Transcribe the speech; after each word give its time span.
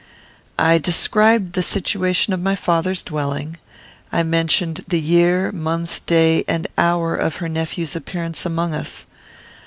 I 0.57 0.79
described 0.79 1.53
the 1.53 1.61
situation 1.61 2.33
of 2.33 2.41
my 2.41 2.55
father's 2.55 3.03
dwelling. 3.03 3.57
I 4.11 4.23
mentioned 4.23 4.83
the 4.87 4.99
year, 4.99 5.51
month, 5.51 6.03
day, 6.07 6.43
and 6.47 6.67
hour 6.75 7.15
of 7.15 7.35
her 7.35 7.47
nephew's 7.47 7.95
appearance 7.95 8.43
among 8.43 8.73
us. 8.73 9.05